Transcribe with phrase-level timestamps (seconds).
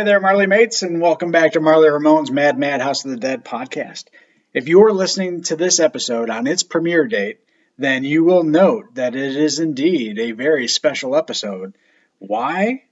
[0.00, 3.18] Ahoy there, Marly mates, and welcome back to Marly Ramone's Mad Mad House of the
[3.18, 4.04] Dead podcast.
[4.54, 7.40] If you are listening to this episode on its premiere date,
[7.76, 11.74] then you will note that it is indeed a very special episode.
[12.18, 12.84] Why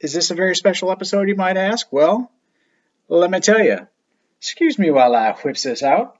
[0.00, 1.92] is this a very special episode, you might ask?
[1.92, 2.32] Well,
[3.06, 3.86] let me tell you.
[4.38, 6.16] Excuse me while I whips this out.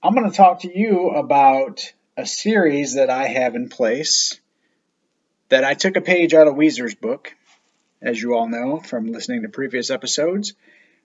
[0.00, 4.40] I'm going to talk to you about a series that I have in place
[5.48, 7.34] that I took a page out of Weezer's book
[8.00, 10.54] as you all know from listening to previous episodes.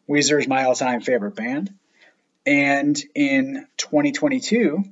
[0.09, 1.73] Weezer is my all time favorite band.
[2.45, 4.83] And in 2022,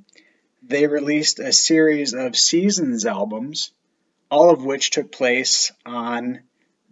[0.62, 3.72] they released a series of Seasons albums,
[4.30, 6.40] all of which took place on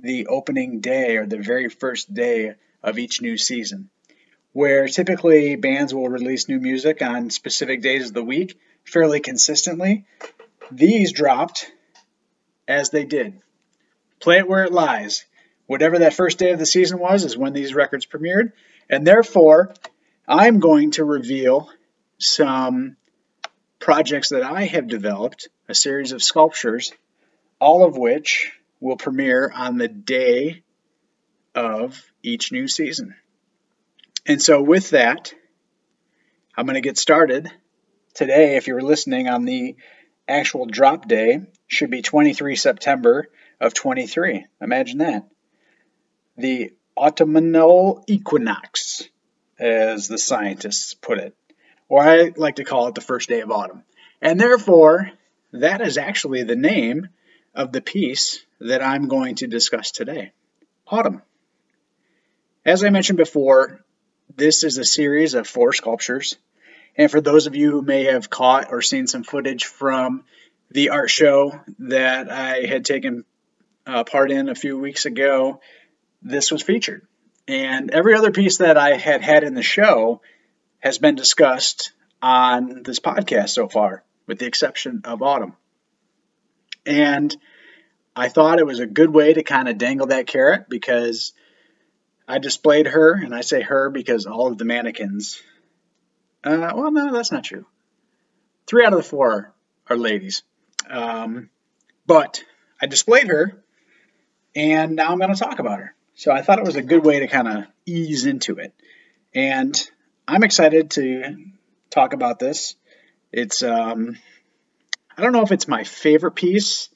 [0.01, 3.91] the opening day or the very first day of each new season.
[4.53, 10.07] Where typically bands will release new music on specific days of the week fairly consistently,
[10.73, 11.71] these dropped
[12.67, 13.41] as they did
[14.21, 15.25] Play it where it lies.
[15.67, 18.53] Whatever that first day of the season was is when these records premiered.
[18.89, 19.75] And therefore,
[20.27, 21.71] I'm going to reveal
[22.19, 22.97] some
[23.79, 26.93] projects that I have developed, a series of sculptures,
[27.61, 30.63] all of which will premiere on the day
[31.55, 33.15] of each new season.
[34.27, 35.33] And so, with that,
[36.57, 37.51] I'm going to get started.
[38.15, 39.77] Today, if you're listening on the
[40.27, 43.29] actual drop day, should be 23 September
[43.61, 44.47] of 23.
[44.61, 45.27] Imagine that.
[46.37, 49.05] The autumnal equinox,
[49.59, 51.35] as the scientists put it,
[51.89, 53.83] or I like to call it the first day of autumn.
[54.21, 55.11] And therefore,
[55.53, 57.09] that is actually the name
[57.55, 60.33] of the piece that I'm going to discuss today
[60.87, 61.23] Autumn.
[62.65, 63.85] As I mentioned before,
[64.35, 66.37] this is a series of four sculptures.
[66.97, 70.25] And for those of you who may have caught or seen some footage from
[70.71, 73.25] the art show that I had taken
[73.89, 75.61] uh, part in a few weeks ago,
[76.23, 77.07] this was featured.
[77.49, 80.21] And every other piece that I had had in the show
[80.81, 85.57] has been discussed on this podcast so far, with the exception of Autumn.
[86.85, 87.35] And
[88.15, 91.33] I thought it was a good way to kind of dangle that carrot because
[92.27, 95.41] I displayed her, and I say her because all of the mannequins.
[96.45, 97.65] Uh, well, no, that's not true.
[98.67, 99.55] Three out of the four
[99.89, 100.43] are ladies.
[100.91, 101.49] Um,
[102.07, 102.45] but
[102.83, 103.63] I displayed her
[104.55, 105.95] and now I'm going to talk about her.
[106.15, 108.75] So I thought it was a good way to kind of ease into it.
[109.35, 109.91] And
[110.27, 111.37] I'm excited to
[111.91, 112.75] talk about this.
[113.33, 114.19] It's, um,
[115.17, 116.89] I don't know if it's my favorite piece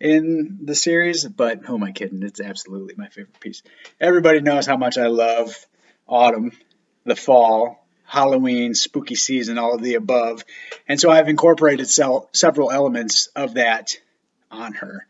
[0.00, 2.22] in the series, but who am I kidding?
[2.22, 3.62] It's absolutely my favorite piece.
[4.00, 5.54] Everybody knows how much I love
[6.06, 6.52] autumn,
[7.04, 10.44] the fall, Halloween, spooky season, all of the above.
[10.88, 13.96] And so I've incorporated several elements of that
[14.50, 15.06] on her.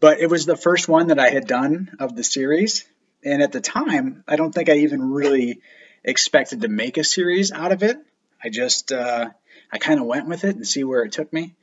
[0.00, 2.86] But it was the first one that I had done of the series.
[3.22, 5.60] And at the time, I don't think I even really
[6.02, 7.98] expected to make a series out of it.
[8.42, 9.28] I just, uh,
[9.70, 11.54] I kind of went with it and see where it took me.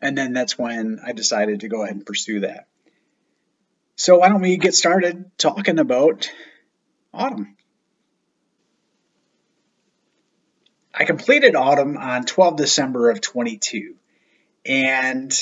[0.00, 2.68] And then that's when I decided to go ahead and pursue that.
[3.96, 6.30] So why don't we get started talking about
[7.12, 7.56] autumn?
[10.94, 13.96] I completed autumn on 12 December of 22.
[14.64, 15.32] And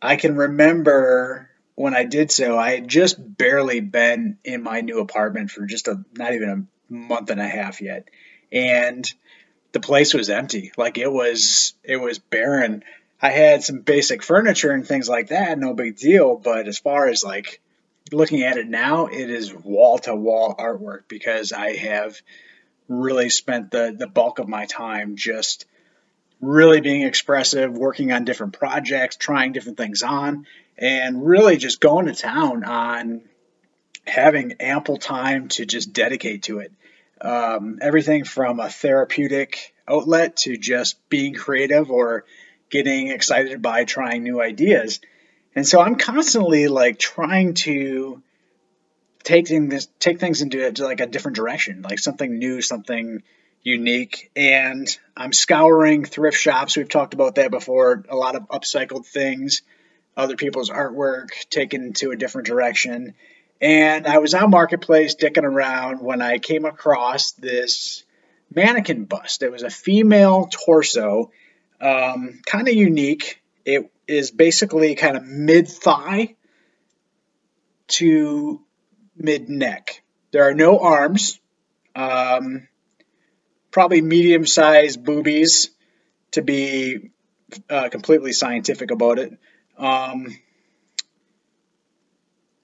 [0.00, 5.00] I can remember when I did so, I had just barely been in my new
[5.00, 8.08] apartment for just a not even a month and a half yet.
[8.50, 9.06] And
[9.72, 10.72] the place was empty.
[10.76, 12.82] Like it was it was barren.
[13.20, 16.36] I had some basic furniture and things like that, no big deal.
[16.36, 17.60] But as far as like
[18.12, 22.16] looking at it now, it is wall to wall artwork because I have
[22.88, 25.66] really spent the, the bulk of my time just
[26.40, 30.46] really being expressive, working on different projects, trying different things on,
[30.76, 33.22] and really just going to town on
[34.06, 36.72] having ample time to just dedicate to it.
[37.20, 42.24] Um, everything from a therapeutic outlet to just being creative or
[42.68, 45.00] getting excited by trying new ideas.
[45.54, 48.22] And so I'm constantly like trying to
[49.22, 53.22] take things take things into like a different direction, like something new, something
[53.66, 54.30] unique.
[54.36, 54.86] And
[55.16, 56.76] I'm scouring thrift shops.
[56.76, 58.04] We've talked about that before.
[58.08, 59.62] A lot of upcycled things,
[60.16, 63.14] other people's artwork taken to a different direction.
[63.60, 68.04] And I was on Marketplace dicking around when I came across this
[68.54, 69.42] mannequin bust.
[69.42, 71.32] It was a female torso,
[71.80, 73.42] um, kind of unique.
[73.64, 76.36] It is basically kind of mid thigh
[77.88, 78.62] to
[79.16, 80.02] mid neck.
[80.30, 81.40] There are no arms,
[81.96, 82.68] um,
[83.76, 85.68] probably medium sized boobies
[86.30, 87.10] to be
[87.68, 89.38] uh, completely scientific about it.
[89.76, 90.34] Um,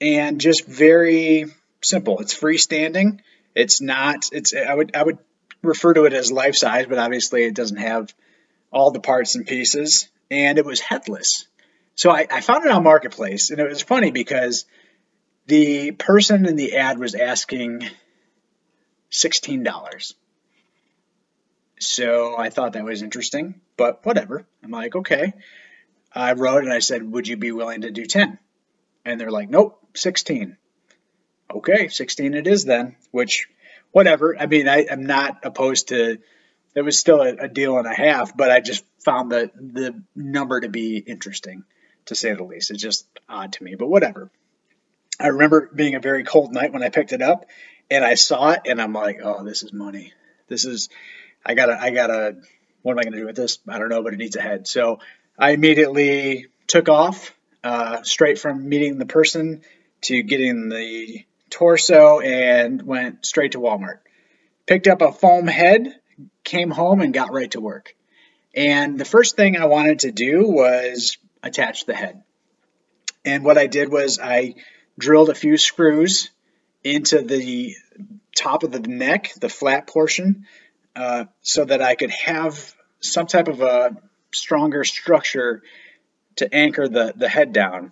[0.01, 1.45] and just very
[1.83, 2.17] simple.
[2.17, 3.19] It's freestanding.
[3.53, 4.29] It's not.
[4.31, 4.55] It's.
[4.55, 4.95] I would.
[4.95, 5.19] I would
[5.61, 8.11] refer to it as life size, but obviously it doesn't have
[8.71, 10.09] all the parts and pieces.
[10.31, 11.45] And it was headless.
[11.93, 14.65] So I, I found it on Marketplace, and it was funny because
[15.45, 17.87] the person in the ad was asking
[19.11, 20.15] sixteen dollars.
[21.85, 24.45] So I thought that was interesting, but whatever.
[24.63, 25.33] I'm like, okay.
[26.13, 28.37] I wrote and I said, would you be willing to do 10?
[29.05, 30.57] And they're like, nope, 16.
[31.53, 33.47] Okay, 16 it is then, which,
[33.91, 34.35] whatever.
[34.39, 36.19] I mean, I, am not opposed to,
[36.75, 40.01] it was still a, a, deal and a half, but I just found the, the
[40.15, 41.63] number to be interesting,
[42.05, 42.71] to say the least.
[42.71, 44.31] It's just odd to me, but whatever.
[45.19, 47.45] I remember being a very cold night when I picked it up
[47.91, 50.13] and I saw it and I'm like, oh, this is money.
[50.47, 50.89] This is,
[51.45, 52.37] I gotta, I gotta,
[52.81, 53.59] what am I gonna do with this?
[53.67, 54.67] I don't know, but it needs a head.
[54.67, 54.99] So
[55.37, 59.61] I immediately took off uh, straight from meeting the person
[60.01, 63.99] to getting the torso and went straight to Walmart.
[64.65, 65.93] Picked up a foam head,
[66.43, 67.95] came home, and got right to work.
[68.55, 72.23] And the first thing I wanted to do was attach the head.
[73.25, 74.55] And what I did was I
[74.97, 76.29] drilled a few screws
[76.83, 77.75] into the
[78.35, 80.45] top of the neck, the flat portion,
[80.95, 83.97] uh, so that I could have some type of a
[84.31, 85.61] stronger structure
[86.37, 87.91] to anchor the, the head down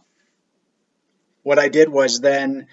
[1.44, 2.68] what I did was then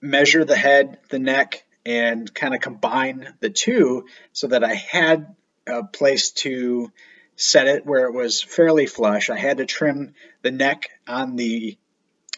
[0.00, 5.34] measure the head, the neck, and kind of combine the two so that I had
[5.66, 6.90] a place to
[7.36, 9.28] set it where it was fairly flush.
[9.28, 11.76] I had to trim the neck on the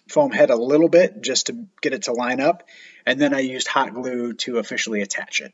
[0.09, 2.65] foam head a little bit just to get it to line up,
[3.05, 5.53] and then I used hot glue to officially attach it.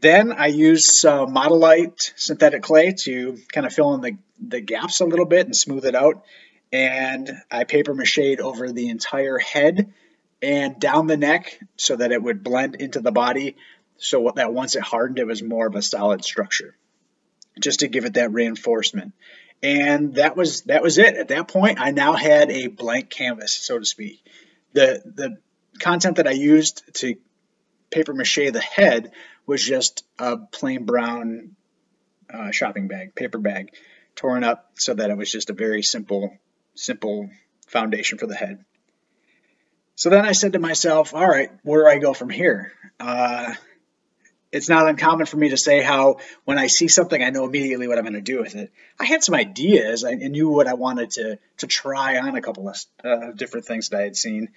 [0.00, 5.00] Then I used some Modelite synthetic clay to kind of fill in the, the gaps
[5.00, 6.24] a little bit and smooth it out.
[6.72, 9.92] And I paper mache over the entire head
[10.40, 13.56] and down the neck so that it would blend into the body.
[13.96, 16.76] So that once it hardened it was more of a solid structure
[17.58, 19.12] just to give it that reinforcement.
[19.60, 21.16] And that was that was it.
[21.16, 24.22] At that point i now had a blank canvas so to speak.
[24.74, 25.38] The the
[25.80, 27.16] content that i used to
[27.90, 29.12] paper mache the head
[29.46, 31.56] was just a plain brown
[32.32, 33.72] uh, shopping bag paper bag
[34.14, 36.36] torn up so that it was just a very simple
[36.74, 37.30] simple
[37.66, 38.64] foundation for the head.
[39.96, 42.72] So then I said to myself, all right, where do I go from here?
[43.00, 43.52] Uh,
[44.50, 47.88] it's not uncommon for me to say how when I see something, I know immediately
[47.88, 48.72] what I'm going to do with it.
[48.98, 50.04] I had some ideas.
[50.04, 53.90] I knew what I wanted to to try on a couple of uh, different things
[53.90, 54.50] that I had seen,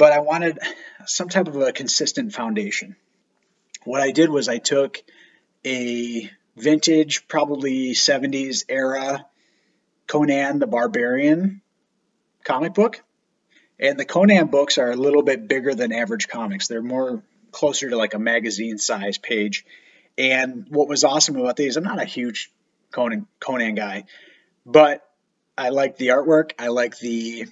[0.00, 0.58] but I wanted
[1.04, 2.96] some type of a consistent foundation.
[3.84, 5.02] What I did was I took
[5.66, 9.26] a vintage, probably 70s era
[10.06, 11.60] Conan the Barbarian
[12.44, 13.02] comic book.
[13.78, 16.66] And the Conan books are a little bit bigger than average comics.
[16.66, 19.66] They're more closer to like a magazine size page.
[20.16, 22.50] And what was awesome about these, I'm not a huge
[22.90, 24.04] Conan Conan guy,
[24.64, 25.06] but
[25.58, 26.52] I like the artwork.
[26.58, 27.48] I like the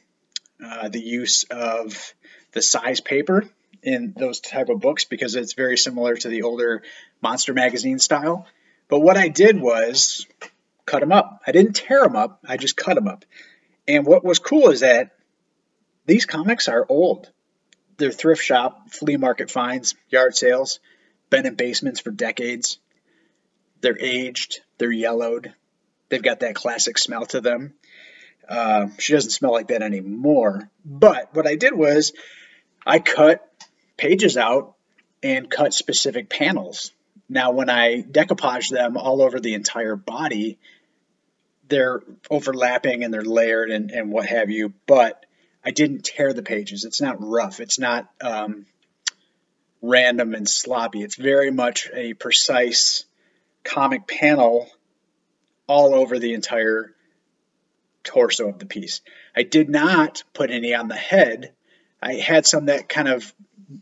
[0.65, 2.15] uh, the use of
[2.59, 3.45] the size paper
[3.85, 6.83] in those type of books because it's very similar to the older
[7.23, 8.49] monster magazine style.
[8.89, 10.27] But what I did was
[10.85, 11.41] cut them up.
[11.47, 13.25] I didn't tear them up, I just cut them up.
[13.87, 15.13] And what was cool is that
[16.05, 17.31] these comics are old.
[17.97, 20.81] They're thrift shop, flea market finds, yard sales,
[21.31, 22.79] been in basements for decades.
[23.83, 25.55] They're aged, they're yellowed,
[26.09, 27.75] They've got that classic smell to them.
[28.49, 30.71] Uh, she doesn't smell like that anymore.
[30.85, 32.13] But what I did was
[32.89, 33.47] I cut
[33.99, 34.75] pages out
[35.23, 36.91] and cut specific panels.
[37.29, 40.59] Now, when I decoupage them all over the entire body,
[41.69, 45.27] they're overlapping and they're layered and, and what have you, but
[45.63, 46.87] I didn't tear the pages.
[46.87, 47.61] It's not rough.
[47.61, 48.65] It's not um,
[49.83, 51.03] random and sloppy.
[51.03, 53.05] It's very much a precise
[53.65, 54.67] comic panel
[55.67, 56.95] all over the entire
[58.03, 59.03] torso of the piece.
[59.37, 61.53] I did not put any on the head.
[62.01, 63.33] I had some that kind of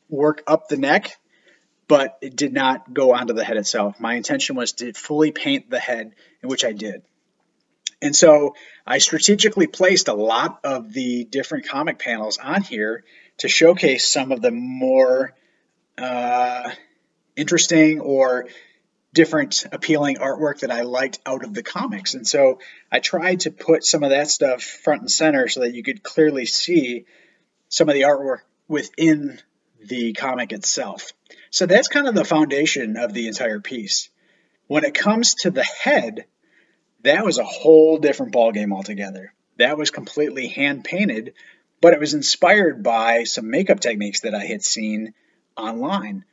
[0.09, 1.17] work up the neck,
[1.89, 4.01] but it did not go onto the head itself.
[4.01, 7.03] My intention was to fully paint the head, which I did.
[8.03, 8.55] And so
[8.87, 13.05] I strategically placed a lot of the different comic panels on here
[13.39, 15.35] to showcase some of the more
[15.99, 16.71] uh,
[17.37, 18.49] interesting or
[19.15, 22.13] different appealing artwork that I liked out of the comics.
[22.13, 22.59] And so
[22.93, 26.03] I tried to put some of that stuff front and center so that you could
[26.03, 27.07] clearly see
[27.69, 29.41] some of the artwork within
[29.85, 31.13] the comic itself.
[31.51, 34.11] So that's kind of the foundation of the entire piece.
[34.67, 36.27] When it comes to the head,
[37.03, 39.33] that was a whole different ballgame altogether.
[39.59, 41.35] That was completely hand painted,
[41.81, 45.15] but it was inspired by some makeup techniques that I had seen
[45.57, 46.25] online.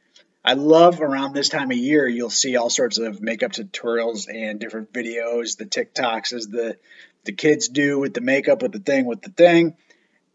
[0.43, 4.59] I love around this time of year, you'll see all sorts of makeup tutorials and
[4.59, 6.77] different videos, the TikToks as the
[7.25, 9.77] the kids do with the makeup, with the thing, with the thing.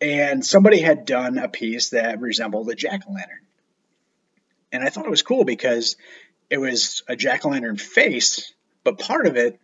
[0.00, 3.40] And somebody had done a piece that resembled a jack o' lantern.
[4.70, 5.96] And I thought it was cool because
[6.50, 8.52] it was a jack o' lantern face,
[8.84, 9.58] but part of it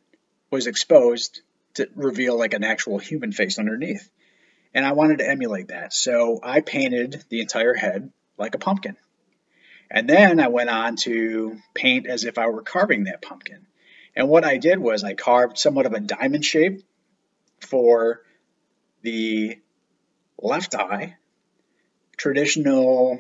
[0.50, 1.40] was exposed
[1.74, 4.08] to reveal like an actual human face underneath.
[4.72, 5.92] And I wanted to emulate that.
[5.92, 8.96] So I painted the entire head like a pumpkin.
[9.90, 13.66] And then I went on to paint as if I were carving that pumpkin.
[14.16, 16.82] And what I did was I carved somewhat of a diamond shape
[17.60, 18.22] for
[19.02, 19.58] the
[20.44, 21.16] left eye,
[22.16, 23.18] traditional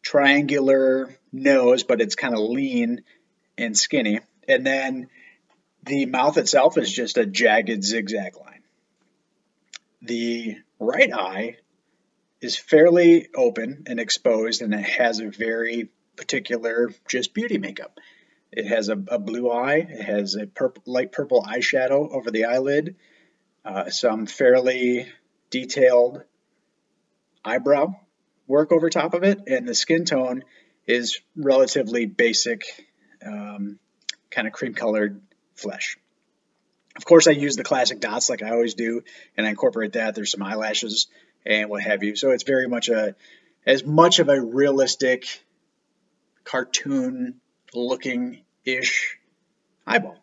[0.00, 3.02] triangular nose, but it's kind of lean
[3.58, 4.20] and skinny.
[4.48, 5.08] And then
[5.82, 8.62] the mouth itself is just a jagged zigzag line.
[10.00, 11.56] The right eye
[12.40, 17.98] is fairly open and exposed, and it has a very particular just beauty makeup.
[18.52, 20.48] It has a, a blue eye, it has a
[20.86, 22.94] light purple eyeshadow over the eyelid,
[23.64, 25.08] uh, some fairly
[25.54, 26.20] detailed
[27.44, 27.94] eyebrow
[28.48, 30.42] work over top of it, and the skin tone
[30.84, 32.64] is relatively basic,
[33.24, 33.78] um,
[34.32, 35.20] kind of cream colored
[35.54, 35.96] flesh.
[36.96, 39.02] Of course, I use the classic dots like I always do,
[39.36, 40.16] and I incorporate that.
[40.16, 41.06] There's some eyelashes
[41.46, 42.16] and what have you.
[42.16, 43.14] So it's very much a
[43.64, 45.24] as much of a realistic
[46.42, 47.40] cartoon
[47.72, 49.18] looking ish
[49.86, 50.16] eyeball.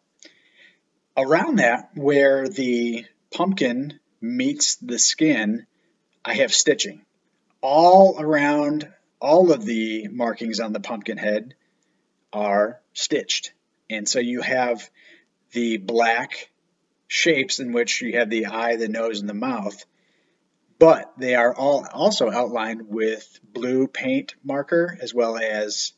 [1.15, 5.65] Around that, where the pumpkin meets the skin,
[6.23, 7.01] I have stitching.
[7.61, 11.55] All around all of the markings on the pumpkin head
[12.31, 13.53] are stitched.
[13.89, 14.89] And so you have
[15.51, 16.49] the black
[17.07, 19.83] shapes in which you have the eye, the nose, and the mouth
[20.81, 25.93] but they are all also outlined with blue paint marker as well as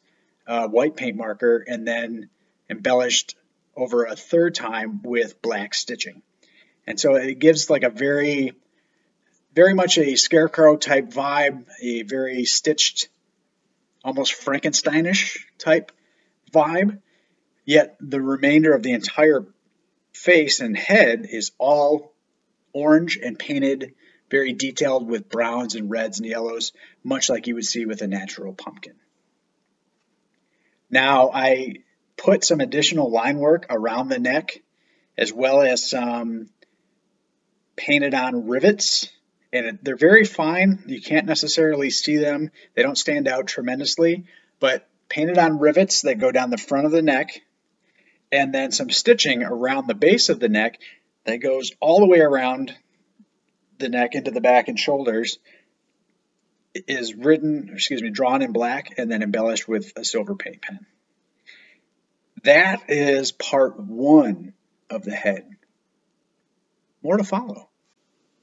[0.46, 2.30] uh, white paint marker and then
[2.70, 3.38] embellished
[3.78, 6.22] over a third time with black stitching.
[6.86, 8.54] And so it gives like a very,
[9.54, 13.10] very much a scarecrow type vibe, a very stitched,
[14.04, 15.92] almost Frankensteinish type
[16.52, 17.00] vibe.
[17.66, 19.46] Yet the remainder of the entire
[20.12, 22.14] face and head is all
[22.74, 23.94] orange and painted
[24.30, 26.74] very detailed with browns and reds and yellows,
[27.04, 28.96] much like you would see with a natural pumpkin.
[30.90, 31.76] Now I
[32.18, 34.62] put some additional line work around the neck
[35.18, 36.50] as well as some
[37.76, 39.10] painted on rivets
[39.52, 40.84] and they're very fine.
[40.88, 42.50] You can't necessarily see them.
[42.74, 44.26] They don't stand out tremendously,
[44.60, 47.42] but painted on rivets that go down the front of the neck
[48.32, 50.80] and then some stitching around the base of the neck
[51.26, 52.76] that goes all the way around
[53.78, 55.38] the neck into the back and shoulders
[56.88, 60.86] is written, excuse me, drawn in black and then embellished with a silver paint pen.
[62.44, 64.54] That is part one
[64.90, 65.46] of the head.
[67.04, 67.70] More to follow.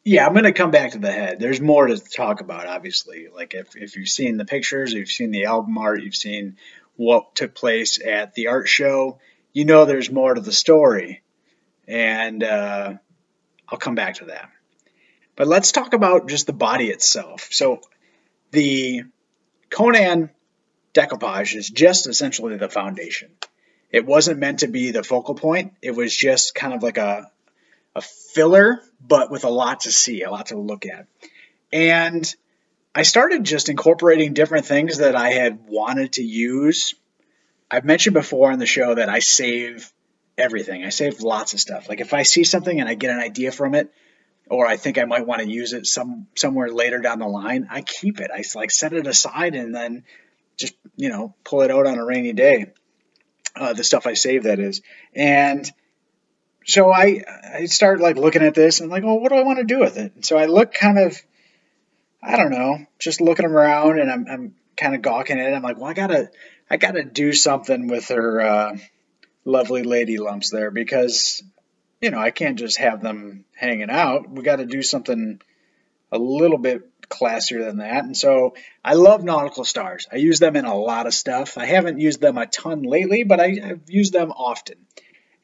[0.05, 1.41] Yeah, I'm going to come back to the head.
[1.41, 3.29] There's more to talk about, obviously.
[3.35, 6.57] Like if, if you've seen the pictures, you've seen the album art, you've seen
[6.97, 9.19] what took place at the art show,
[9.53, 11.23] you know there's more to the story.
[11.89, 12.95] And uh,
[13.69, 14.51] I'll come back to that.
[15.37, 17.49] But let's talk about just the body itself.
[17.51, 17.81] So
[18.51, 19.05] the
[19.71, 20.31] Conan
[20.93, 23.31] decoupage is just essentially the foundation.
[23.91, 25.75] It wasn't meant to be the focal point.
[25.83, 27.31] It was just kind of like a
[27.95, 31.07] a filler, but with a lot to see, a lot to look at.
[31.73, 32.35] And
[32.95, 36.95] I started just incorporating different things that I had wanted to use.
[37.71, 39.93] I've mentioned before on the show that I save
[40.37, 40.85] everything.
[40.85, 41.89] I save lots of stuff.
[41.89, 43.93] Like if I see something and I get an idea from it,
[44.49, 47.69] or I think I might want to use it some somewhere later down the line,
[47.71, 48.31] I keep it.
[48.35, 50.03] I like set it aside and then
[50.57, 52.73] just you know pull it out on a rainy day.
[53.55, 54.83] Uh, the stuff I save that is,
[55.15, 55.71] and
[56.71, 57.23] so I
[57.55, 59.65] I start like looking at this and I'm like, well, what do I want to
[59.65, 60.13] do with it?
[60.15, 61.21] And so I look kind of
[62.23, 65.55] I don't know, just looking around and I'm, I'm kind of gawking at it.
[65.55, 66.31] I'm like, well, I gotta,
[66.69, 68.77] I gotta do something with her uh,
[69.45, 71.43] lovely lady lumps there because,
[72.01, 74.29] you know, I can't just have them hanging out.
[74.31, 75.41] We got to do something
[76.13, 78.05] a little bit classier than that.
[78.05, 80.07] And so I love nautical stars.
[80.13, 81.59] I use them in a lot of stuff.
[81.59, 84.77] I haven't used them a ton lately, but I, have used them often.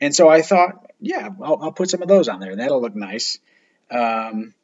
[0.01, 2.57] And so I thought, yeah, I'll, I'll, put some of those on there.
[2.57, 3.39] That'll look nice.
[3.91, 4.55] Um,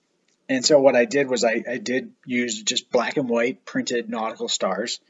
[0.48, 4.08] and so what I did was I, I did use just black and white printed
[4.08, 5.00] nautical stars,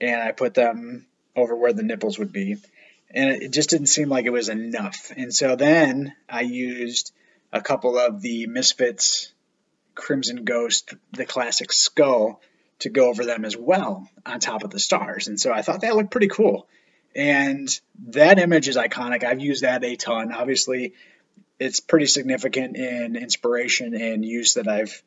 [0.00, 2.56] and I put them over where the nipples would be.
[3.10, 5.12] And it just didn't seem like it was enough.
[5.16, 7.12] And so then I used
[7.52, 9.32] a couple of the Misfits
[9.94, 12.40] Crimson Ghost, the classic skull,
[12.80, 15.28] to go over them as well on top of the stars.
[15.28, 16.66] And so I thought that looked pretty cool.
[17.14, 17.68] And
[18.08, 19.24] that image is iconic.
[19.24, 20.32] I've used that a ton.
[20.32, 20.94] Obviously,
[21.58, 25.02] it's pretty significant in inspiration and use that I've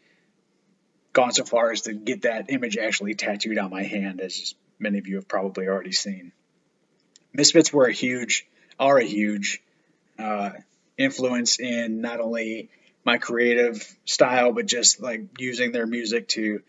[1.11, 4.99] gone so far as to get that image actually tattooed on my hand, as many
[4.99, 6.31] of you have probably already seen.
[7.33, 8.47] Misfits were a huge,
[8.79, 9.61] are a huge
[10.17, 10.51] uh,
[10.97, 12.69] influence in not only
[13.03, 16.61] my creative style, but just like using their music to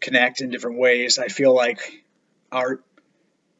[0.00, 1.18] connect in different ways.
[1.18, 2.04] I feel like
[2.50, 2.80] our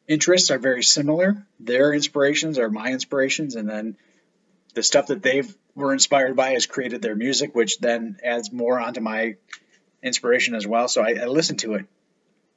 [0.07, 1.45] interests are very similar.
[1.59, 3.97] Their inspirations are my inspirations, and then
[4.73, 5.43] the stuff that they
[5.75, 9.35] were inspired by has created their music, which then adds more onto my
[10.01, 10.87] inspiration as well.
[10.87, 11.85] So I, I listen to it,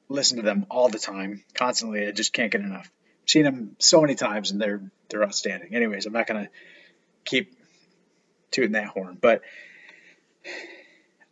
[0.09, 2.07] listen to them all the time, constantly.
[2.07, 2.91] I just can't get enough.
[3.23, 5.75] I've seen them so many times, and they're they're outstanding.
[5.75, 6.49] Anyways, I'm not gonna
[7.25, 7.53] keep
[8.51, 9.43] tooting that horn, but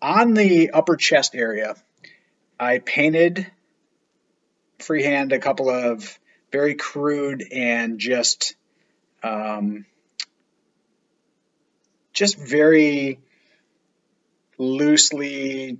[0.00, 1.76] on the upper chest area,
[2.58, 3.50] I painted
[4.84, 6.18] freehand a couple of
[6.52, 8.54] very crude and just
[9.22, 9.86] um,
[12.12, 13.18] just very
[14.58, 15.78] loosely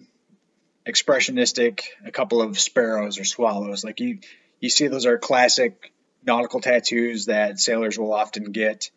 [0.86, 3.84] expressionistic a couple of sparrows or swallows.
[3.84, 4.18] Like you
[4.60, 5.92] you see those are classic
[6.26, 8.90] nautical tattoos that sailors will often get.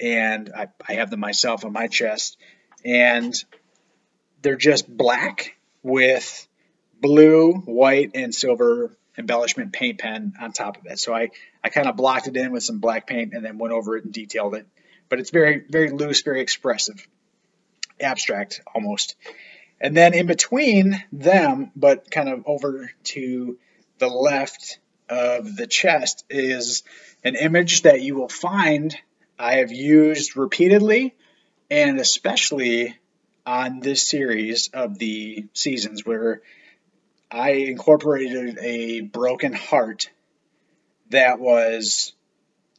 [0.00, 2.36] And I, I have them myself on my chest.
[2.84, 3.34] And
[4.42, 6.46] they're just black with
[7.00, 11.28] blue white and silver embellishment paint pen on top of it so i
[11.62, 14.04] i kind of blocked it in with some black paint and then went over it
[14.04, 14.66] and detailed it
[15.08, 17.06] but it's very, very loose, very expressive,
[18.00, 19.16] abstract almost.
[19.80, 23.58] And then in between them, but kind of over to
[23.98, 24.78] the left
[25.08, 26.82] of the chest, is
[27.24, 28.94] an image that you will find
[29.38, 31.14] I have used repeatedly
[31.70, 32.98] and especially
[33.46, 36.42] on this series of the seasons where
[37.30, 40.10] I incorporated a broken heart
[41.10, 42.12] that was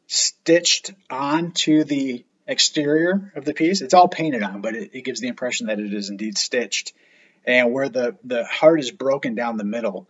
[0.08, 3.82] stitched onto the exterior of the piece.
[3.82, 6.94] It's all painted on, but it, it, gives the impression that it is indeed stitched.
[7.46, 10.08] And where the, the heart is broken down the middle,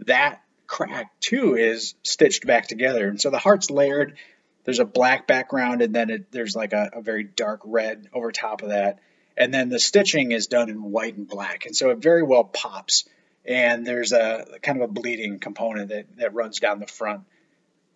[0.00, 3.08] that crack too is stitched back together.
[3.08, 4.18] And so the heart's layered.
[4.64, 8.30] There's a black background, and then it, there's like a, a very dark red over
[8.30, 8.98] top of that.
[9.34, 11.64] And then the stitching is done in white and black.
[11.64, 13.08] And so it very well pops.
[13.44, 17.22] And there's a kind of a bleeding component that, that runs down the front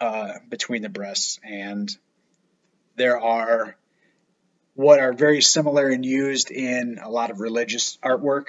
[0.00, 1.94] uh, between the breasts, and
[2.96, 3.76] there are
[4.74, 8.46] what are very similar and used in a lot of religious artwork.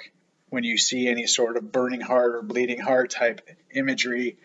[0.48, 3.40] When you see any sort of burning heart or bleeding heart type
[3.72, 4.38] imagery,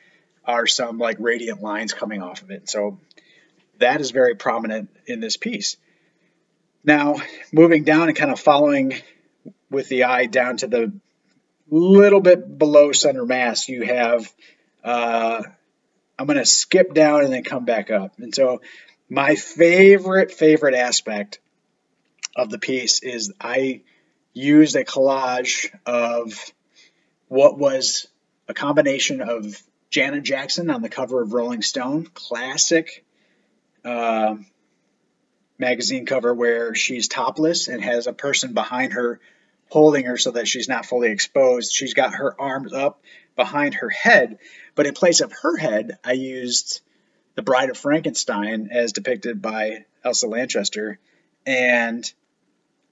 [0.45, 2.69] are some like radiant lines coming off of it.
[2.69, 2.99] So
[3.77, 5.77] that is very prominent in this piece.
[6.83, 7.17] Now,
[7.51, 8.93] moving down and kind of following
[9.69, 10.91] with the eye down to the
[11.69, 14.31] little bit below center mass, you have
[14.83, 15.41] uh,
[16.17, 18.13] I'm going to skip down and then come back up.
[18.19, 18.61] And so
[19.09, 21.39] my favorite, favorite aspect
[22.35, 23.81] of the piece is I
[24.33, 26.33] used a collage of
[27.27, 28.07] what was
[28.47, 33.05] a combination of Janet Jackson on the cover of Rolling Stone, classic
[33.85, 34.35] uh,
[35.57, 39.19] magazine cover where she's topless and has a person behind her
[39.69, 41.71] holding her so that she's not fully exposed.
[41.71, 43.01] She's got her arms up
[43.35, 44.39] behind her head,
[44.75, 46.81] but in place of her head, I used
[47.35, 50.99] the Bride of Frankenstein as depicted by Elsa Lanchester.
[51.45, 52.11] And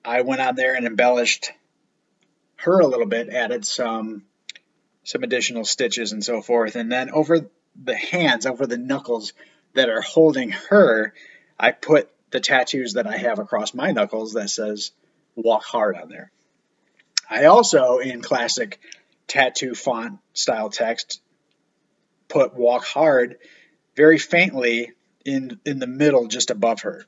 [0.05, 1.51] I went on there and embellished
[2.57, 4.23] her a little bit, added some
[5.03, 6.75] some additional stitches and so forth.
[6.75, 7.49] And then over
[7.81, 9.33] the hands, over the knuckles
[9.73, 11.13] that are holding her,
[11.57, 14.91] I put the tattoos that I have across my knuckles that says
[15.35, 16.31] walk hard on there.
[17.29, 18.79] I also, in classic
[19.27, 21.21] tattoo font style text,
[22.27, 23.37] put walk hard
[23.95, 24.93] very faintly
[25.25, 27.05] in, in the middle just above her.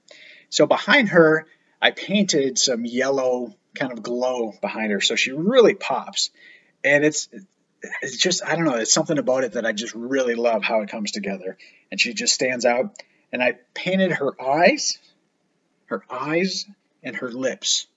[0.49, 1.45] So behind her,
[1.81, 6.31] I painted some yellow kind of glow behind her so she really pops.
[6.83, 7.29] And it's
[8.01, 10.81] it's just I don't know, it's something about it that I just really love how
[10.81, 11.57] it comes together.
[11.91, 12.95] And she just stands out.
[13.31, 14.97] And I painted her eyes,
[15.85, 16.65] her eyes
[17.03, 17.87] and her lips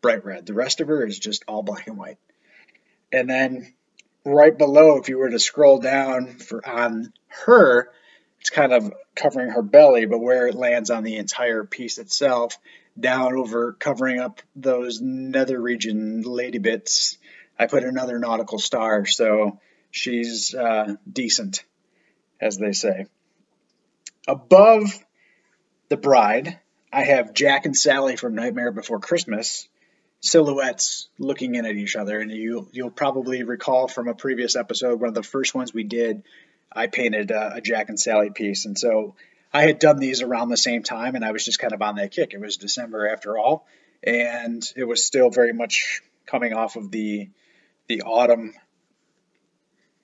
[0.00, 0.46] bright red.
[0.46, 2.18] The rest of her is just all black and white.
[3.12, 3.72] And then
[4.24, 7.90] right below, if you were to scroll down for on her,
[8.40, 12.58] it's kind of covering her belly, but where it lands on the entire piece itself,
[12.98, 17.18] down over covering up those nether region lady bits,
[17.58, 21.64] I put another nautical star, so she's uh, decent,
[22.40, 23.06] as they say.
[24.28, 24.84] Above
[25.88, 26.58] the bride,
[26.92, 29.68] I have Jack and Sally from Nightmare Before Christmas
[30.20, 35.00] silhouettes looking in at each other, and you you'll probably recall from a previous episode,
[35.00, 36.22] one of the first ones we did,
[36.72, 39.14] I painted uh, a Jack and Sally piece, and so
[39.52, 41.96] I had done these around the same time, and I was just kind of on
[41.96, 42.34] that kick.
[42.34, 43.66] It was December after all,
[44.02, 47.28] and it was still very much coming off of the
[47.86, 48.54] the autumn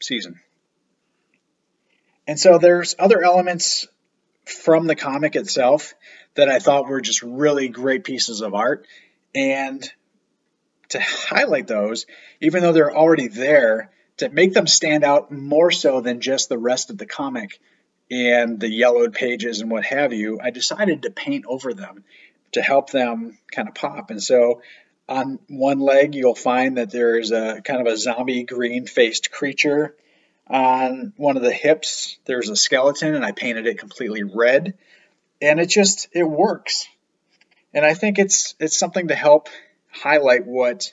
[0.00, 0.40] season.
[2.26, 3.86] And so there's other elements
[4.46, 5.94] from the comic itself
[6.34, 8.86] that I thought were just really great pieces of art.
[9.34, 9.86] And
[10.90, 12.06] to highlight those,
[12.40, 16.58] even though they're already there, to make them stand out more so than just the
[16.58, 17.58] rest of the comic
[18.10, 22.04] and the yellowed pages and what have you, I decided to paint over them
[22.52, 24.10] to help them kind of pop.
[24.10, 24.62] And so
[25.08, 29.94] on one leg, you'll find that there's a kind of a zombie green faced creature.
[30.46, 34.74] On one of the hips, there's a skeleton, and I painted it completely red.
[35.40, 36.86] And it just, it works.
[37.72, 39.48] And I think it's it's something to help
[39.94, 40.92] highlight what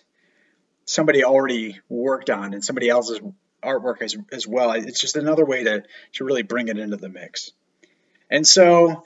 [0.86, 3.20] somebody already worked on and somebody else's
[3.64, 4.72] artwork as, as well.
[4.72, 5.84] It's just another way to,
[6.14, 7.52] to really bring it into the mix.
[8.30, 9.04] And so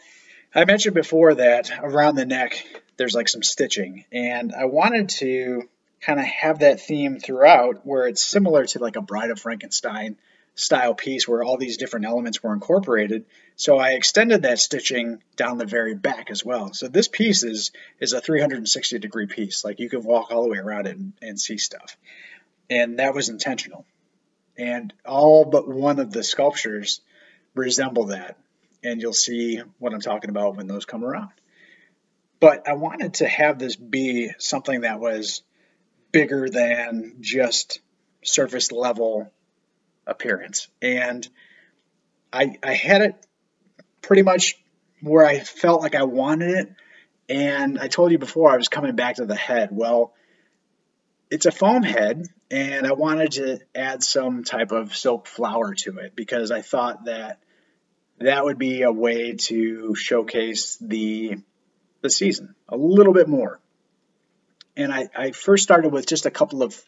[0.53, 2.65] I mentioned before that around the neck,
[2.97, 4.05] there's like some stitching.
[4.12, 5.63] And I wanted to
[6.01, 10.17] kind of have that theme throughout where it's similar to like a Bride of Frankenstein
[10.56, 13.26] style piece where all these different elements were incorporated.
[13.58, 16.74] So I extended that stitching down the very back as well.
[16.74, 19.63] So this piece is is a 360 degree piece.
[19.65, 21.98] Like you can walk all the way around it and, and see stuff.
[22.70, 23.86] And that was intentional.
[24.58, 27.02] And all but one of the sculptures
[27.54, 28.38] resemble that.
[28.84, 31.32] And you'll see what I'm talking about when those come around.
[32.39, 35.41] But I wanted to have this be something that was
[36.12, 37.80] bigger than just
[38.24, 39.32] surface level
[40.08, 40.68] appearance.
[40.82, 41.28] And
[42.32, 43.26] I, I had it
[44.02, 44.56] pretty much
[45.02, 46.70] where I felt like I wanted it.
[47.28, 49.70] And I told you before I was coming back to the head.
[49.72, 50.13] Well,
[51.30, 55.98] it's a foam head, and I wanted to add some type of silk flower to
[55.98, 57.39] it because I thought that
[58.20, 61.38] that would be a way to showcase the
[62.02, 63.60] the season a little bit more.
[64.78, 66.80] And I, I first started with just a couple of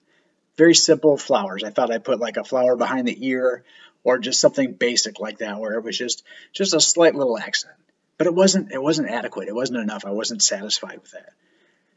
[0.58, 1.64] very simple flowers.
[1.64, 3.64] I thought I'd put like a flower behind the ear
[4.04, 7.76] or just something basic like that where it was just just a slight little accent.
[8.18, 9.48] But it wasn't it wasn't adequate.
[9.48, 10.06] It wasn't enough.
[10.06, 11.30] I wasn't satisfied with that.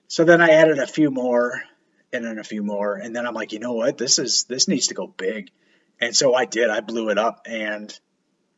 [0.09, 1.63] So then I added a few more
[2.13, 3.97] and then a few more and then I'm like, "You know what?
[3.97, 5.51] This is this needs to go big."
[6.01, 6.71] And so I did.
[6.71, 7.99] I blew it up and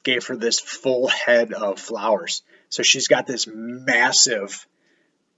[0.02, 2.42] gave her this full head of flowers.
[2.70, 4.66] So she's got this massive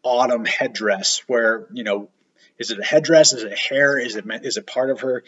[0.03, 2.09] autumn headdress where, you know,
[2.59, 3.33] is it a headdress?
[3.33, 3.99] Is it hair?
[3.99, 5.25] Is it is it part of her?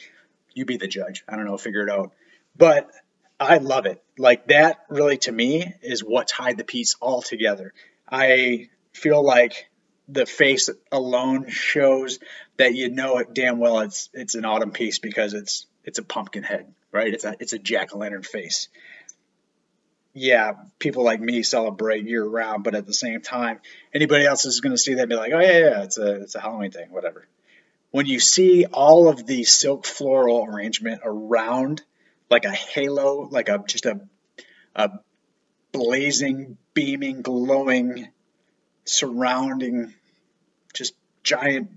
[0.55, 1.25] You be the judge.
[1.29, 1.57] I don't know.
[1.59, 2.12] Figure it out.
[2.57, 2.91] But
[3.39, 4.03] I love it.
[4.17, 7.75] Like that really to me is what tied the piece all together.
[8.11, 9.69] I feel like
[10.09, 12.19] the face alone shows
[12.57, 16.05] that you know it damn well it's it's an autumn piece because it's it's a
[16.05, 17.12] pumpkin head, right?
[17.12, 18.69] It's a it's a jack o' lantern face
[20.17, 23.61] yeah, people like me celebrate year round, but at the same time,
[23.95, 26.23] anybody else is going to see that and be like, oh yeah, yeah, it's a
[26.23, 27.29] it's a Halloween thing, whatever.
[27.91, 31.83] When you see all of the silk floral arrangement around,
[32.31, 34.01] like a halo, like a just a
[34.75, 34.91] a
[35.73, 38.09] blazing, beaming, glowing,
[38.87, 39.93] surrounding,
[40.73, 41.73] just giant.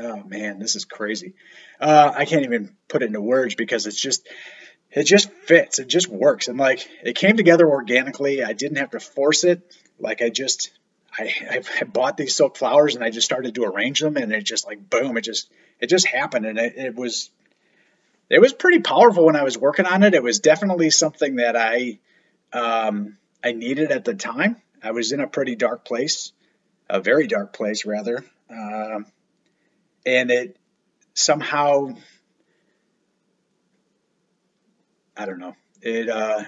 [0.00, 1.34] Oh man, this is crazy.
[1.80, 4.26] Uh, I can't even put it into words because it's just
[4.96, 5.78] it just fits.
[5.78, 6.48] It just works.
[6.48, 8.42] And like it came together organically.
[8.42, 9.60] I didn't have to force it.
[10.00, 10.70] Like I just
[11.16, 14.42] I, I bought these silk flowers and I just started to arrange them and it
[14.42, 17.30] just like boom, it just it just happened and it, it was
[18.30, 20.14] it was pretty powerful when I was working on it.
[20.14, 21.98] It was definitely something that I
[22.54, 24.56] um, I needed at the time.
[24.82, 26.32] I was in a pretty dark place,
[26.88, 29.04] a very dark place rather, um,
[30.06, 30.56] and it
[31.12, 31.96] somehow
[35.16, 36.44] I don't know it, uh,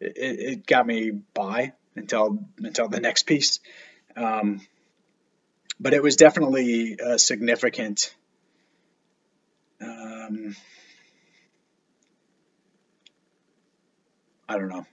[0.00, 3.60] it it got me by until until the next piece.
[4.16, 4.60] Um,
[5.80, 8.14] but it was definitely a significant.
[9.80, 10.56] Um,
[14.48, 14.86] I don't know.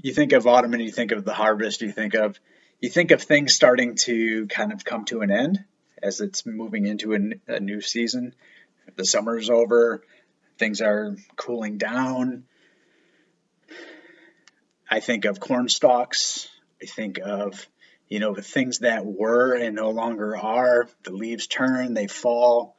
[0.00, 1.82] You think of autumn and you think of the harvest.
[1.82, 2.38] You think of
[2.80, 5.64] you think of things starting to kind of come to an end
[6.02, 8.34] as it's moving into a, a new season.
[8.96, 10.02] The summer's over.
[10.58, 12.44] Things are cooling down.
[14.90, 16.48] I think of corn stalks.
[16.82, 17.66] I think of,
[18.08, 20.86] you know, the things that were and no longer are.
[21.04, 22.76] The leaves turn, they fall.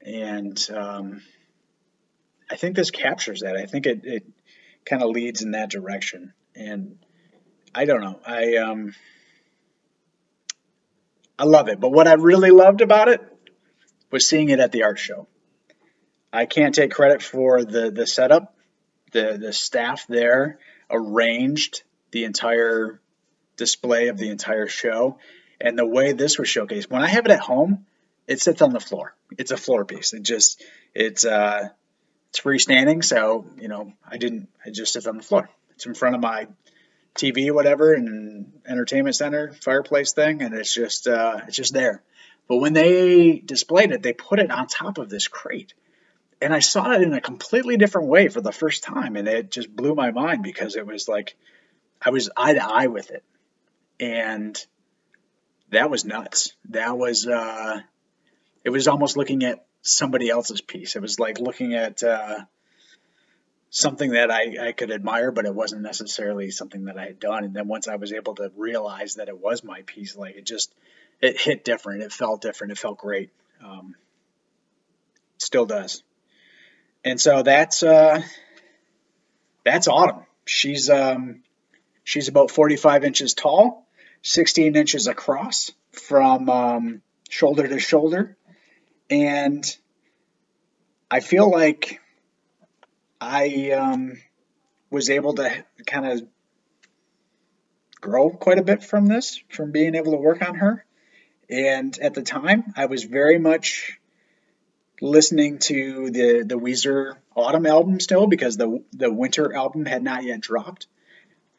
[0.00, 1.22] And um,
[2.50, 3.56] I think this captures that.
[3.56, 4.26] I think it, it
[4.84, 6.32] kind of leads in that direction.
[6.54, 6.98] And
[7.74, 8.20] I don't know.
[8.26, 8.94] I um,
[11.38, 11.80] I love it.
[11.80, 13.20] But what I really loved about it
[14.10, 15.26] was seeing it at the art show.
[16.34, 18.56] I can't take credit for the the setup,
[19.12, 20.58] the the staff there
[20.90, 23.00] arranged the entire
[23.56, 25.18] display of the entire show.
[25.60, 27.86] And the way this was showcased, when I have it at home,
[28.26, 29.14] it sits on the floor.
[29.38, 30.12] It's a floor piece.
[30.12, 31.68] It just it's uh
[32.30, 34.48] it's freestanding, so you know I didn't.
[34.66, 35.48] It just sits on the floor.
[35.76, 36.48] It's in front of my
[37.14, 42.02] TV, whatever, and entertainment center fireplace thing, and it's just uh, it's just there.
[42.48, 45.74] But when they displayed it, they put it on top of this crate,
[46.40, 49.50] and I saw it in a completely different way for the first time, and it
[49.50, 51.36] just blew my mind because it was like
[52.00, 53.24] I was eye to eye with it,
[53.98, 54.56] and
[55.70, 56.54] that was nuts.
[56.70, 57.80] That was uh,
[58.62, 60.96] it was almost looking at somebody else's piece.
[60.96, 62.40] It was like looking at uh,
[63.70, 67.44] something that I, I could admire, but it wasn't necessarily something that I had done.
[67.44, 70.46] And then once I was able to realize that it was my piece, like it
[70.46, 70.74] just
[71.20, 72.02] it hit different.
[72.02, 72.72] It felt different.
[72.72, 73.30] It felt great.
[73.64, 73.94] Um,
[75.38, 76.02] still does
[77.04, 78.22] and so that's uh,
[79.64, 80.24] that's Autumn.
[80.46, 81.42] She's um,
[82.02, 83.86] she's about 45 inches tall,
[84.22, 88.36] 16 inches across from um, shoulder to shoulder,
[89.10, 89.64] and
[91.10, 92.00] I feel like
[93.20, 94.18] I um,
[94.90, 96.26] was able to kind of
[98.00, 100.84] grow quite a bit from this, from being able to work on her.
[101.48, 103.98] And at the time, I was very much
[105.00, 110.24] listening to the the Weezer Autumn album still because the the Winter album had not
[110.24, 110.86] yet dropped,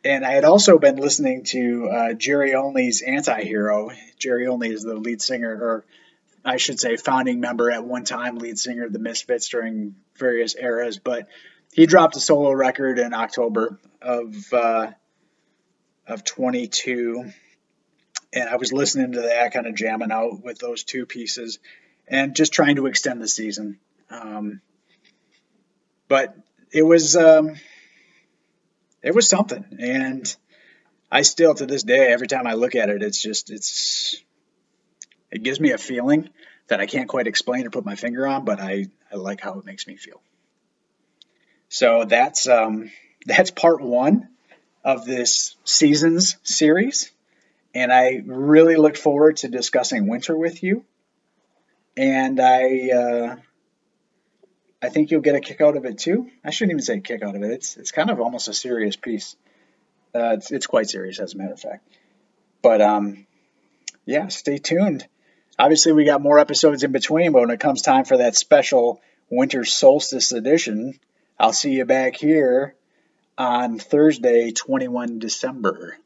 [0.03, 3.91] and I had also been listening to uh, Jerry Only's Anti-Hero.
[4.17, 5.85] Jerry Only is the lead singer, or
[6.43, 10.55] I should say, founding member at one time, lead singer of the Misfits during various
[10.55, 10.99] eras.
[10.99, 11.27] But
[11.73, 14.91] he dropped a solo record in October of uh,
[16.07, 17.31] of 22,
[18.31, 21.59] and I was listening to that, kind of jamming out with those two pieces
[22.07, 23.79] and just trying to extend the season.
[24.09, 24.61] Um,
[26.07, 26.35] but
[26.71, 27.55] it was um,
[29.01, 30.35] it was something, and
[31.11, 34.21] I still to this day, every time I look at it, it's just it's
[35.31, 36.29] it gives me a feeling
[36.67, 39.59] that I can't quite explain or put my finger on, but I, I like how
[39.59, 40.21] it makes me feel.
[41.69, 42.91] So that's um,
[43.25, 44.29] that's part one
[44.83, 47.11] of this seasons series,
[47.73, 50.85] and I really look forward to discussing winter with you
[51.97, 53.36] and I uh,
[54.81, 56.29] I think you'll get a kick out of it too.
[56.43, 57.51] I shouldn't even say kick out of it.
[57.51, 59.36] It's it's kind of almost a serious piece.
[60.13, 61.88] Uh, it's it's quite serious as a matter of fact.
[62.62, 63.25] But um,
[64.05, 65.08] yeah, stay tuned.
[65.58, 69.01] Obviously, we got more episodes in between, but when it comes time for that special
[69.29, 70.99] winter solstice edition,
[71.39, 72.75] I'll see you back here
[73.38, 75.97] on Thursday, 21 December.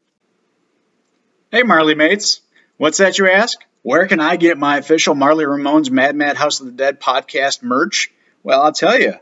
[1.52, 2.42] Hey, Marly mates.
[2.78, 3.60] What's that you ask?
[3.82, 7.64] Where can I get my official Marly Ramones Mad Mad House of the Dead podcast
[7.64, 8.12] merch?
[8.44, 9.14] Well, I'll tell you.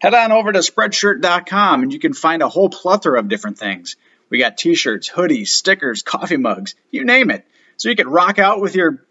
[0.00, 3.96] Head on over to spreadshirt.com and you can find a whole plethora of different things.
[4.28, 7.46] We got t shirts, hoodies, stickers, coffee mugs, you name it.
[7.76, 9.04] So you can rock out with your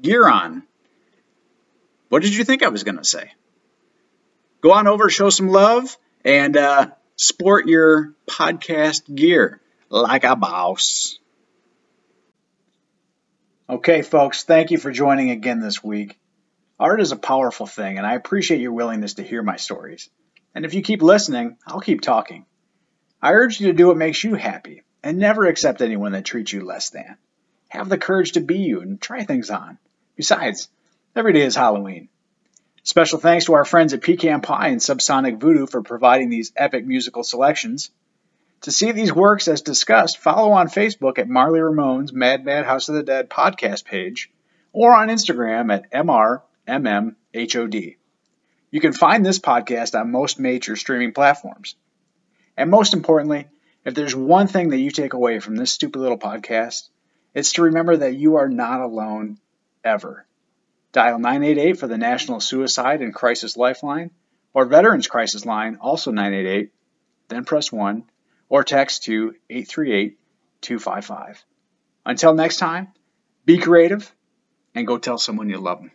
[0.00, 0.62] gear on.
[2.08, 3.32] What did you think I was going to say?
[4.60, 11.18] Go on over, show some love, and uh, sport your podcast gear like a boss.
[13.66, 16.18] Okay, folks, thank you for joining again this week.
[16.78, 20.10] Art is a powerful thing, and I appreciate your willingness to hear my stories.
[20.54, 22.44] And if you keep listening, I'll keep talking.
[23.22, 26.52] I urge you to do what makes you happy and never accept anyone that treats
[26.52, 27.16] you less than.
[27.68, 29.78] Have the courage to be you and try things on.
[30.14, 30.68] Besides,
[31.16, 32.10] every day is Halloween.
[32.82, 36.84] Special thanks to our friends at Pecan Pie and Subsonic Voodoo for providing these epic
[36.84, 37.90] musical selections.
[38.62, 42.88] To see these works as discussed, follow on Facebook at Marly Ramone's Mad Mad House
[42.88, 44.30] of the Dead podcast page
[44.72, 47.96] or on Instagram at MRMMHOD.
[48.70, 51.76] You can find this podcast on most major streaming platforms.
[52.56, 53.46] And most importantly,
[53.84, 56.88] if there's one thing that you take away from this stupid little podcast,
[57.34, 59.38] it's to remember that you are not alone
[59.84, 60.26] ever.
[60.92, 64.10] Dial 988 for the National Suicide and Crisis Lifeline
[64.54, 66.72] or Veterans Crisis Line, also 988,
[67.28, 68.04] then press 1
[68.48, 70.18] or text to 838
[70.60, 71.44] 255.
[72.06, 72.88] Until next time,
[73.44, 74.12] be creative
[74.74, 75.90] and go tell someone you love them.